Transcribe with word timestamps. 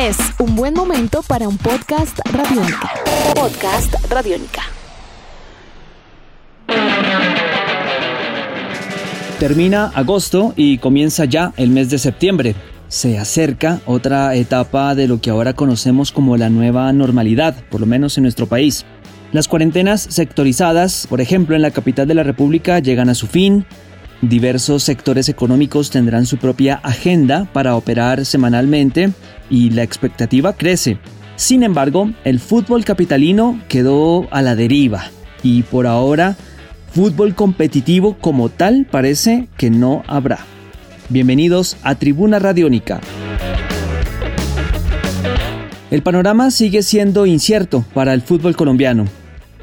Es 0.00 0.16
un 0.38 0.54
buen 0.54 0.74
momento 0.74 1.22
para 1.26 1.48
un 1.48 1.58
podcast 1.58 2.20
radiónica. 2.32 2.90
Podcast 3.34 3.94
radiónica. 4.08 4.62
Termina 9.40 9.92
agosto 9.94 10.54
y 10.56 10.78
comienza 10.78 11.24
ya 11.24 11.52
el 11.56 11.70
mes 11.70 11.90
de 11.90 11.98
septiembre. 11.98 12.54
Se 12.86 13.18
acerca 13.18 13.80
otra 13.86 14.36
etapa 14.36 14.94
de 14.94 15.08
lo 15.08 15.20
que 15.20 15.30
ahora 15.30 15.52
conocemos 15.52 16.12
como 16.12 16.36
la 16.36 16.48
nueva 16.48 16.92
normalidad, 16.92 17.56
por 17.70 17.80
lo 17.80 17.86
menos 17.86 18.16
en 18.18 18.22
nuestro 18.22 18.46
país. 18.46 18.86
Las 19.32 19.48
cuarentenas 19.48 20.00
sectorizadas, 20.00 21.06
por 21.08 21.20
ejemplo 21.20 21.56
en 21.56 21.62
la 21.62 21.72
capital 21.72 22.06
de 22.06 22.14
la 22.14 22.22
República, 22.22 22.78
llegan 22.78 23.08
a 23.10 23.14
su 23.14 23.26
fin. 23.26 23.66
Diversos 24.20 24.82
sectores 24.82 25.28
económicos 25.28 25.90
tendrán 25.90 26.26
su 26.26 26.38
propia 26.38 26.80
agenda 26.82 27.48
para 27.52 27.76
operar 27.76 28.24
semanalmente 28.24 29.10
y 29.48 29.70
la 29.70 29.84
expectativa 29.84 30.54
crece. 30.54 30.98
Sin 31.36 31.62
embargo, 31.62 32.10
el 32.24 32.40
fútbol 32.40 32.84
capitalino 32.84 33.60
quedó 33.68 34.26
a 34.32 34.42
la 34.42 34.56
deriva 34.56 35.04
y 35.44 35.62
por 35.62 35.86
ahora 35.86 36.36
fútbol 36.90 37.36
competitivo 37.36 38.16
como 38.18 38.48
tal 38.48 38.88
parece 38.90 39.46
que 39.56 39.70
no 39.70 40.02
habrá. 40.08 40.40
Bienvenidos 41.10 41.76
a 41.84 41.94
Tribuna 41.94 42.40
Radiónica. 42.40 43.00
El 45.92 46.02
panorama 46.02 46.50
sigue 46.50 46.82
siendo 46.82 47.24
incierto 47.24 47.84
para 47.94 48.14
el 48.14 48.22
fútbol 48.22 48.56
colombiano. 48.56 49.04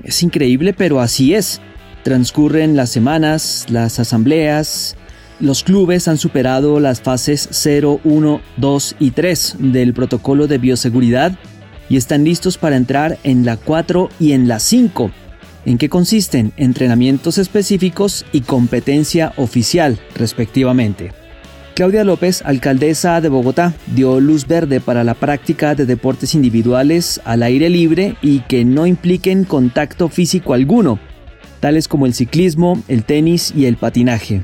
Es 0.02 0.24
increíble, 0.24 0.74
pero 0.74 1.02
así 1.02 1.34
es. 1.34 1.60
Transcurren 2.06 2.76
las 2.76 2.92
semanas, 2.92 3.66
las 3.68 4.00
asambleas, 4.00 4.96
los 5.40 5.64
clubes 5.64 6.08
han 6.08 6.20
superado 6.20 6.80
las 6.80 7.02
fases 7.02 7.48
0, 7.50 8.00
1, 8.04 8.42
2 8.58 8.96
y 9.00 9.10
3 9.10 9.56
del 9.58 9.96
protocolo 9.96 10.46
de 10.46 10.60
bioseguridad 10.60 11.32
y 11.90 11.98
están 11.98 12.24
listos 12.24 12.60
para 12.60 12.76
entrar 12.76 13.18
en 13.24 13.44
la 13.44 13.58
4 13.58 14.10
y 14.20 14.34
en 14.34 14.48
la 14.48 14.60
5. 14.60 15.10
¿En 15.66 15.80
qué 15.80 15.90
consisten? 15.90 16.54
Entrenamientos 16.58 17.40
específicos 17.40 18.24
y 18.32 18.42
competencia 18.42 19.34
oficial, 19.38 19.98
respectivamente. 20.14 21.12
Claudia 21.74 22.04
López, 22.04 22.44
alcaldesa 22.46 23.20
de 23.20 23.30
Bogotá, 23.30 23.74
dio 23.96 24.20
luz 24.20 24.46
verde 24.46 24.80
para 24.80 25.04
la 25.04 25.16
práctica 25.16 25.74
de 25.74 25.88
deportes 25.88 26.36
individuales 26.36 27.20
al 27.26 27.42
aire 27.42 27.72
libre 27.72 28.16
y 28.22 28.42
que 28.42 28.64
no 28.64 28.86
impliquen 28.86 29.44
contacto 29.44 30.08
físico 30.08 30.54
alguno, 30.54 31.00
tales 31.66 31.88
como 31.88 32.06
el 32.06 32.14
ciclismo, 32.14 32.80
el 32.88 33.06
tenis 33.06 33.52
y 33.58 33.66
el 33.66 33.76
patinaje. 33.76 34.44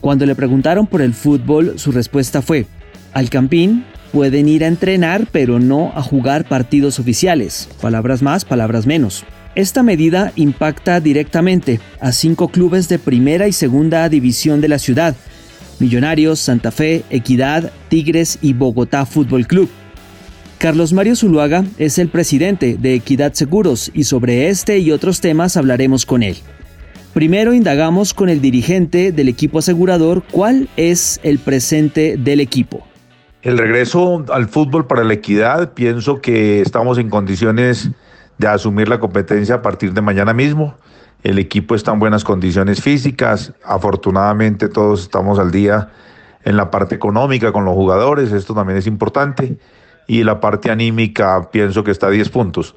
Cuando 0.00 0.26
le 0.26 0.34
preguntaron 0.34 0.88
por 0.88 1.00
el 1.00 1.14
fútbol, 1.14 1.78
su 1.78 1.92
respuesta 1.92 2.42
fue, 2.42 2.66
al 3.12 3.30
campín 3.30 3.84
pueden 4.10 4.48
ir 4.48 4.64
a 4.64 4.66
entrenar 4.66 5.28
pero 5.30 5.60
no 5.60 5.92
a 5.94 6.02
jugar 6.02 6.48
partidos 6.48 6.98
oficiales, 6.98 7.68
palabras 7.80 8.20
más, 8.20 8.44
palabras 8.44 8.84
menos. 8.84 9.22
Esta 9.54 9.84
medida 9.84 10.32
impacta 10.34 10.98
directamente 10.98 11.78
a 12.00 12.10
cinco 12.10 12.48
clubes 12.48 12.88
de 12.88 12.98
primera 12.98 13.46
y 13.46 13.52
segunda 13.52 14.08
división 14.08 14.60
de 14.60 14.70
la 14.70 14.80
ciudad, 14.80 15.14
Millonarios, 15.78 16.40
Santa 16.40 16.72
Fe, 16.72 17.04
Equidad, 17.10 17.70
Tigres 17.88 18.40
y 18.42 18.54
Bogotá 18.54 19.06
Fútbol 19.06 19.46
Club. 19.46 19.70
Carlos 20.60 20.92
Mario 20.92 21.16
Zuluaga 21.16 21.64
es 21.78 21.98
el 21.98 22.10
presidente 22.10 22.76
de 22.78 22.92
Equidad 22.92 23.32
Seguros 23.32 23.90
y 23.94 24.04
sobre 24.04 24.50
este 24.50 24.76
y 24.78 24.92
otros 24.92 25.22
temas 25.22 25.56
hablaremos 25.56 26.04
con 26.04 26.22
él. 26.22 26.36
Primero 27.14 27.54
indagamos 27.54 28.12
con 28.12 28.28
el 28.28 28.42
dirigente 28.42 29.10
del 29.10 29.30
equipo 29.30 29.60
asegurador 29.60 30.22
cuál 30.30 30.68
es 30.76 31.18
el 31.22 31.38
presente 31.38 32.18
del 32.18 32.40
equipo. 32.40 32.86
El 33.40 33.56
regreso 33.56 34.22
al 34.30 34.50
fútbol 34.50 34.86
para 34.86 35.02
la 35.02 35.14
equidad, 35.14 35.72
pienso 35.72 36.20
que 36.20 36.60
estamos 36.60 36.98
en 36.98 37.08
condiciones 37.08 37.90
de 38.36 38.46
asumir 38.46 38.90
la 38.90 39.00
competencia 39.00 39.54
a 39.54 39.62
partir 39.62 39.94
de 39.94 40.02
mañana 40.02 40.34
mismo. 40.34 40.74
El 41.22 41.38
equipo 41.38 41.74
está 41.74 41.92
en 41.92 42.00
buenas 42.00 42.22
condiciones 42.22 42.82
físicas. 42.82 43.54
Afortunadamente 43.64 44.68
todos 44.68 45.04
estamos 45.04 45.38
al 45.38 45.52
día 45.52 45.88
en 46.44 46.58
la 46.58 46.70
parte 46.70 46.96
económica 46.96 47.50
con 47.50 47.64
los 47.64 47.72
jugadores. 47.72 48.30
Esto 48.30 48.52
también 48.52 48.76
es 48.78 48.86
importante. 48.86 49.56
Y 50.10 50.24
la 50.24 50.40
parte 50.40 50.72
anímica 50.72 51.52
pienso 51.52 51.84
que 51.84 51.92
está 51.92 52.08
a 52.08 52.10
10 52.10 52.30
puntos. 52.30 52.74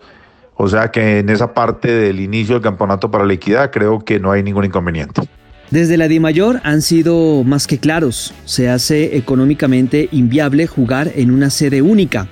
O 0.53 0.69
sea 0.69 0.91
que 0.91 1.17
en 1.17 1.29
esa 1.29 1.55
parte 1.55 1.91
del 1.91 2.19
inicio 2.19 2.53
del 2.53 2.61
campeonato 2.61 3.09
para 3.09 3.25
la 3.25 3.33
equidad 3.33 3.71
creo 3.71 4.05
que 4.05 4.19
no 4.19 4.31
hay 4.31 4.44
ningún 4.44 4.66
inconveniente. 4.66 5.23
Desde 5.72 5.97
la 5.97 6.07
Mayor 6.19 6.61
han 6.63 6.83
sido 6.83 7.43
más 7.43 7.66
que 7.66 7.79
claros. 7.79 8.35
Se 8.45 8.69
hace 8.69 9.17
económicamente 9.17 10.09
inviable 10.11 10.67
jugar 10.67 11.11
en 11.16 11.31
una 11.31 11.49
sede 11.49 11.81
única. 11.81 12.27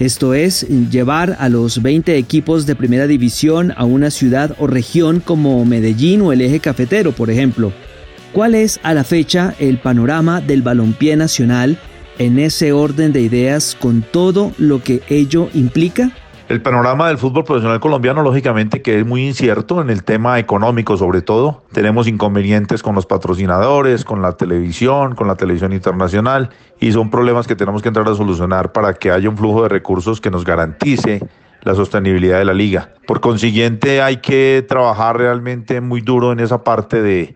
Esto 0.00 0.34
es, 0.34 0.66
llevar 0.90 1.36
a 1.38 1.48
los 1.48 1.80
20 1.80 2.16
equipos 2.16 2.66
de 2.66 2.74
primera 2.74 3.06
división 3.06 3.72
a 3.76 3.84
una 3.84 4.10
ciudad 4.10 4.56
o 4.58 4.66
región 4.66 5.20
como 5.20 5.64
Medellín 5.64 6.22
o 6.22 6.32
el 6.32 6.40
eje 6.40 6.58
cafetero, 6.58 7.12
por 7.12 7.30
ejemplo. 7.30 7.72
¿Cuál 8.32 8.56
es 8.56 8.80
a 8.82 8.94
la 8.94 9.04
fecha 9.04 9.54
el 9.60 9.78
panorama 9.78 10.40
del 10.40 10.62
balompié 10.62 11.14
nacional 11.14 11.78
en 12.20 12.38
ese 12.38 12.72
orden 12.72 13.14
de 13.14 13.22
ideas 13.22 13.74
con 13.80 14.02
todo 14.02 14.52
lo 14.58 14.82
que 14.82 15.02
ello 15.08 15.48
implica? 15.54 16.10
El 16.50 16.60
panorama 16.60 17.08
del 17.08 17.16
fútbol 17.16 17.44
profesional 17.44 17.80
colombiano, 17.80 18.22
lógicamente, 18.22 18.82
que 18.82 18.98
es 18.98 19.06
muy 19.06 19.26
incierto 19.26 19.80
en 19.80 19.88
el 19.88 20.04
tema 20.04 20.38
económico, 20.38 20.98
sobre 20.98 21.22
todo. 21.22 21.62
Tenemos 21.72 22.06
inconvenientes 22.08 22.82
con 22.82 22.94
los 22.94 23.06
patrocinadores, 23.06 24.04
con 24.04 24.20
la 24.20 24.32
televisión, 24.32 25.14
con 25.14 25.28
la 25.28 25.36
televisión 25.36 25.72
internacional, 25.72 26.50
y 26.78 26.92
son 26.92 27.08
problemas 27.08 27.46
que 27.46 27.56
tenemos 27.56 27.80
que 27.80 27.88
entrar 27.88 28.06
a 28.06 28.14
solucionar 28.14 28.72
para 28.72 28.92
que 28.92 29.10
haya 29.10 29.30
un 29.30 29.38
flujo 29.38 29.62
de 29.62 29.70
recursos 29.70 30.20
que 30.20 30.30
nos 30.30 30.44
garantice 30.44 31.26
la 31.62 31.74
sostenibilidad 31.74 32.38
de 32.38 32.44
la 32.44 32.54
liga. 32.54 32.90
Por 33.06 33.20
consiguiente, 33.20 34.02
hay 34.02 34.18
que 34.18 34.62
trabajar 34.68 35.16
realmente 35.16 35.80
muy 35.80 36.02
duro 36.02 36.32
en 36.32 36.40
esa 36.40 36.64
parte 36.64 37.00
de, 37.00 37.34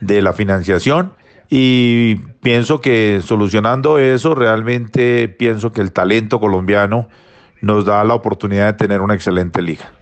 de 0.00 0.20
la 0.20 0.32
financiación. 0.32 1.12
Y 1.48 2.16
pienso 2.42 2.80
que 2.80 3.22
solucionando 3.24 3.98
eso, 3.98 4.34
realmente 4.34 5.28
pienso 5.28 5.72
que 5.72 5.80
el 5.80 5.92
talento 5.92 6.40
colombiano 6.40 7.08
nos 7.60 7.84
da 7.84 8.02
la 8.04 8.14
oportunidad 8.14 8.66
de 8.66 8.72
tener 8.74 9.00
una 9.00 9.14
excelente 9.14 9.62
liga. 9.62 9.92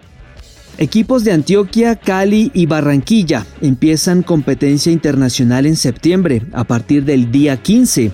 Equipos 0.76 1.22
de 1.22 1.32
Antioquia, 1.32 1.94
Cali 1.94 2.50
y 2.52 2.66
Barranquilla 2.66 3.46
empiezan 3.60 4.22
competencia 4.22 4.90
internacional 4.90 5.66
en 5.66 5.76
septiembre, 5.76 6.42
a 6.52 6.64
partir 6.64 7.04
del 7.04 7.30
día 7.30 7.56
15. 7.58 8.10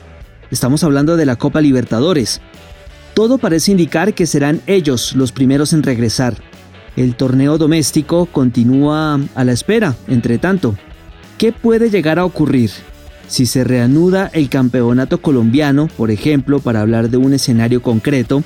Estamos 0.51 0.85
hablando 0.85 1.17
de 1.17 1.25
la 1.25 1.37
Copa 1.37 1.63
Libertadores. 1.63 2.43
Todo 3.15 3.39
parece 3.39 3.71
indicar 3.71 4.13
que 4.13 4.27
serán 4.27 4.61
ellos 4.67 5.15
los 5.15 5.33
primeros 5.33 5.73
en 5.73 5.83
regresar. 5.83 6.35
El 6.97 7.15
torneo 7.15 7.57
doméstico 7.57 8.27
continúa 8.27 9.19
a 9.35 9.45
la 9.45 9.53
espera, 9.53 9.95
entre 10.07 10.37
tanto. 10.37 10.75
¿Qué 11.39 11.53
puede 11.53 11.89
llegar 11.89 12.19
a 12.19 12.27
ocurrir? 12.27 12.71
Si 13.31 13.47
se 13.47 13.63
reanuda 13.63 14.29
el 14.35 14.49
campeonato 14.49 15.23
colombiano, 15.23 15.87
por 15.97 16.11
ejemplo, 16.11 16.59
para 16.59 16.81
hablar 16.81 17.11
de 17.11 17.17
un 17.17 17.33
escenario 17.33 17.81
concreto, 17.81 18.43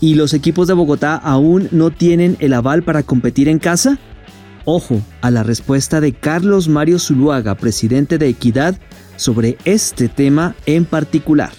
y 0.00 0.16
los 0.16 0.34
equipos 0.34 0.66
de 0.66 0.74
Bogotá 0.74 1.14
aún 1.14 1.68
no 1.70 1.92
tienen 1.92 2.36
el 2.40 2.52
aval 2.52 2.82
para 2.82 3.04
competir 3.04 3.48
en 3.48 3.60
casa? 3.60 3.96
Ojo 4.64 5.00
a 5.20 5.30
la 5.30 5.44
respuesta 5.44 6.00
de 6.00 6.14
Carlos 6.14 6.66
Mario 6.66 6.98
Zuluaga, 6.98 7.54
presidente 7.54 8.18
de 8.18 8.28
Equidad, 8.28 8.76
sobre 9.14 9.56
este 9.64 10.08
tema 10.08 10.56
en 10.66 10.84
particular. 10.84 11.52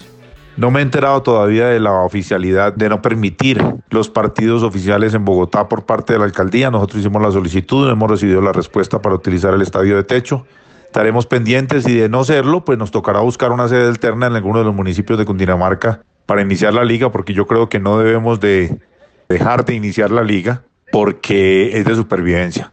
No 0.58 0.70
me 0.70 0.80
he 0.80 0.82
enterado 0.82 1.22
todavía 1.22 1.68
de 1.68 1.80
la 1.80 1.92
oficialidad 2.02 2.74
de 2.74 2.90
no 2.90 3.00
permitir 3.00 3.58
los 3.88 4.10
partidos 4.10 4.62
oficiales 4.62 5.14
en 5.14 5.24
Bogotá 5.24 5.66
por 5.66 5.86
parte 5.86 6.12
de 6.12 6.18
la 6.18 6.26
alcaldía. 6.26 6.70
Nosotros 6.70 7.00
hicimos 7.00 7.22
la 7.22 7.30
solicitud, 7.30 7.90
hemos 7.90 8.10
recibido 8.10 8.42
la 8.42 8.52
respuesta 8.52 9.00
para 9.00 9.14
utilizar 9.14 9.54
el 9.54 9.62
estadio 9.62 9.96
de 9.96 10.04
techo. 10.04 10.46
Estaremos 10.96 11.26
pendientes 11.26 11.86
y 11.86 11.92
de 11.92 12.08
no 12.08 12.24
serlo, 12.24 12.64
pues 12.64 12.78
nos 12.78 12.90
tocará 12.90 13.20
buscar 13.20 13.52
una 13.52 13.68
sede 13.68 13.86
alterna 13.86 14.28
en 14.28 14.32
alguno 14.32 14.60
de 14.60 14.64
los 14.64 14.74
municipios 14.74 15.18
de 15.18 15.26
Cundinamarca 15.26 16.00
para 16.24 16.40
iniciar 16.40 16.72
la 16.72 16.86
liga, 16.86 17.12
porque 17.12 17.34
yo 17.34 17.46
creo 17.46 17.68
que 17.68 17.78
no 17.78 17.98
debemos 17.98 18.40
de 18.40 18.80
dejar 19.28 19.66
de 19.66 19.74
iniciar 19.74 20.10
la 20.10 20.22
liga 20.22 20.62
porque 20.90 21.78
es 21.78 21.84
de 21.84 21.94
supervivencia. 21.96 22.72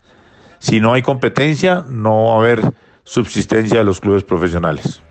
Si 0.59 0.79
no 0.79 0.93
hay 0.93 1.01
competencia, 1.01 1.83
no 1.89 2.27
va 2.27 2.35
a 2.35 2.37
haber 2.37 2.61
subsistencia 3.03 3.79
de 3.79 3.83
los 3.83 3.99
clubes 3.99 4.23
profesionales. 4.23 5.01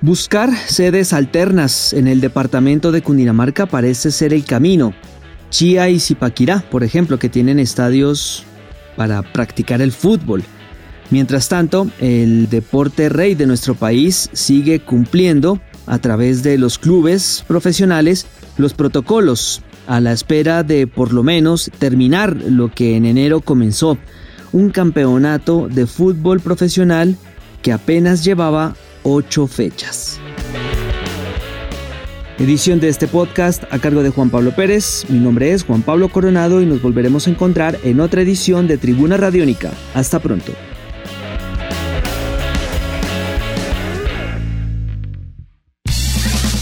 Buscar 0.00 0.48
sedes 0.50 1.12
alternas 1.12 1.92
en 1.92 2.08
el 2.08 2.22
departamento 2.22 2.92
de 2.92 3.02
Cundinamarca 3.02 3.66
parece 3.66 4.10
ser 4.10 4.32
el 4.32 4.46
camino. 4.46 4.94
Chía 5.50 5.90
y 5.90 6.00
Zipaquirá, 6.00 6.64
por 6.70 6.82
ejemplo, 6.82 7.18
que 7.18 7.28
tienen 7.28 7.58
estadios 7.58 8.46
para 8.96 9.20
practicar 9.20 9.82
el 9.82 9.92
fútbol. 9.92 10.42
Mientras 11.10 11.48
tanto, 11.48 11.88
el 12.00 12.50
deporte 12.50 13.08
rey 13.08 13.34
de 13.34 13.46
nuestro 13.46 13.74
país 13.74 14.28
sigue 14.32 14.80
cumpliendo 14.80 15.60
a 15.86 15.98
través 15.98 16.42
de 16.42 16.58
los 16.58 16.78
clubes 16.78 17.44
profesionales 17.48 18.26
los 18.58 18.74
protocolos 18.74 19.62
a 19.86 20.00
la 20.00 20.12
espera 20.12 20.62
de 20.62 20.86
por 20.86 21.14
lo 21.14 21.22
menos 21.22 21.70
terminar 21.78 22.36
lo 22.36 22.70
que 22.70 22.96
en 22.96 23.06
enero 23.06 23.40
comenzó, 23.40 23.96
un 24.52 24.68
campeonato 24.68 25.68
de 25.68 25.86
fútbol 25.86 26.40
profesional 26.40 27.16
que 27.62 27.72
apenas 27.72 28.22
llevaba 28.22 28.76
ocho 29.02 29.46
fechas. 29.46 30.20
Edición 32.38 32.78
de 32.78 32.88
este 32.88 33.08
podcast 33.08 33.64
a 33.70 33.78
cargo 33.80 34.02
de 34.02 34.10
Juan 34.10 34.30
Pablo 34.30 34.54
Pérez. 34.54 35.06
Mi 35.08 35.18
nombre 35.18 35.52
es 35.52 35.64
Juan 35.64 35.82
Pablo 35.82 36.08
Coronado 36.08 36.62
y 36.62 36.66
nos 36.66 36.80
volveremos 36.80 37.26
a 37.26 37.30
encontrar 37.30 37.78
en 37.82 37.98
otra 37.98 38.22
edición 38.22 38.68
de 38.68 38.78
Tribuna 38.78 39.16
Radiónica. 39.16 39.72
Hasta 39.94 40.20
pronto. 40.20 40.52